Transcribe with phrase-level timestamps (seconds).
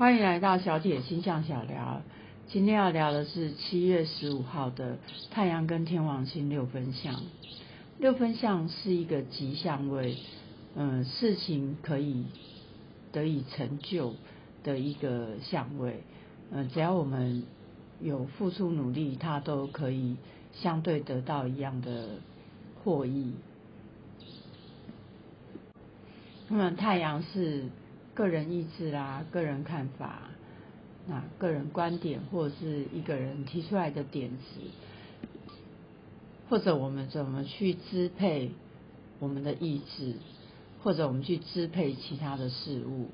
[0.00, 2.00] 欢迎来到小铁星象小聊。
[2.48, 4.96] 今天要聊的是七月十五号的
[5.30, 7.20] 太阳跟天王星六分相。
[7.98, 10.16] 六分相是一个吉祥位，
[10.74, 12.24] 嗯，事情可以
[13.12, 14.14] 得以成就
[14.64, 16.02] 的一个相位。
[16.50, 17.42] 嗯，只要我们
[18.00, 20.16] 有付出努力，它都可以
[20.54, 22.08] 相对得到一样的
[22.82, 23.34] 获益。
[26.48, 27.66] 那么太阳是
[28.20, 30.24] 个人意志啦，个人看法，
[31.06, 34.60] 那个人观点或者是一个人提出来的点子，
[36.50, 38.50] 或者我们怎么去支配
[39.20, 40.16] 我们的意志，
[40.82, 43.08] 或者我们去支配其他的事物。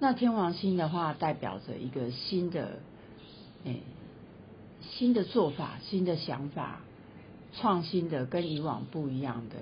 [0.00, 2.80] 那天王星的话，代表着一个新的，
[3.62, 3.82] 诶，
[4.82, 6.80] 新的做法、新的想法、
[7.52, 9.54] 创新的、跟以往不一样的，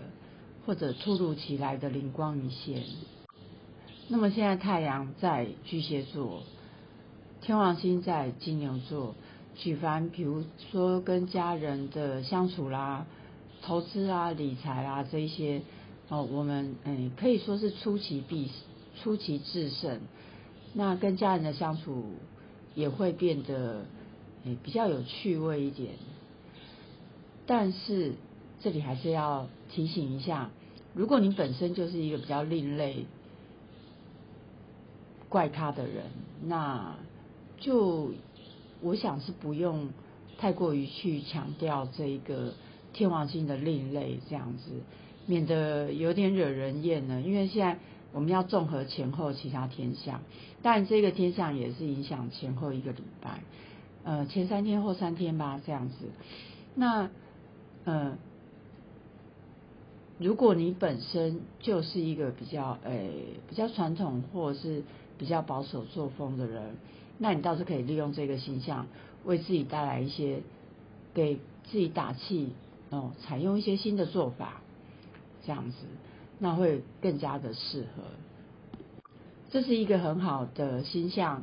[0.64, 2.82] 或者突如其来的灵光一现。
[4.08, 6.44] 那么现在太阳在巨蟹座，
[7.40, 9.16] 天王星在金牛座，
[9.56, 13.04] 举凡比如说跟家人的相处啦、
[13.62, 15.60] 投资啊、理财啊这一些，
[16.08, 18.48] 哦，我们嗯可以说是出其必
[19.02, 19.98] 出其制胜。
[20.72, 22.04] 那跟家人的相处
[22.76, 23.86] 也会变得
[24.44, 25.94] 诶比较有趣味一点。
[27.44, 28.12] 但是
[28.60, 30.50] 这里还是要提醒一下，
[30.94, 33.06] 如果你本身就是一个比较另类。
[35.28, 36.04] 怪他的人，
[36.44, 36.94] 那
[37.58, 38.12] 就
[38.80, 39.88] 我想是不用
[40.38, 42.52] 太过于去强调这一个
[42.92, 44.70] 天王星的另类这样子，
[45.26, 47.20] 免得有点惹人厌呢。
[47.20, 47.78] 因为现在
[48.12, 50.20] 我们要综合前后其他天象，
[50.62, 53.40] 但这个天象也是影响前后一个礼拜，
[54.04, 55.94] 呃，前三天后三天吧这样子。
[56.74, 57.10] 那
[57.84, 58.16] 呃，
[60.18, 63.10] 如果你本身就是一个比较诶
[63.48, 64.82] 比较传统或者是
[65.18, 66.74] 比较保守作风的人，
[67.18, 68.86] 那你倒是可以利用这个形象，
[69.24, 70.40] 为自己带来一些，
[71.12, 71.36] 给
[71.70, 72.50] 自己打气
[72.88, 74.62] 哦，采用一些新的做法，
[75.44, 75.76] 这样子，
[76.38, 78.02] 那会更加的适合。
[79.50, 81.42] 这是一个很好的形象，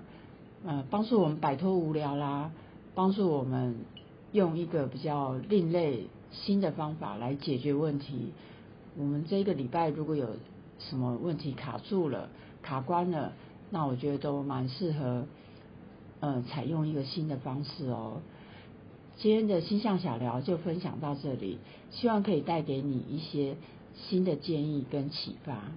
[0.65, 2.51] 呃，帮助我们摆脱无聊啦，
[2.95, 3.75] 帮助我们
[4.31, 8.33] 用一个比较另类新的方法来解决问题。
[8.97, 10.35] 我们这个礼拜如果有
[10.79, 12.29] 什么问题卡住了、
[12.61, 13.33] 卡关了。
[13.69, 15.25] 那我觉得都蛮适合，
[16.19, 18.21] 呃，采用一个新的方式哦。
[19.17, 21.57] 今天的星象小聊就分享到这里，
[21.89, 23.55] 希望可以带给你一些
[23.95, 25.71] 新的建议跟启发。